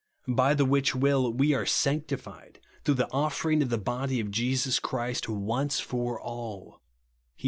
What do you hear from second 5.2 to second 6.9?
once for all," (Heb.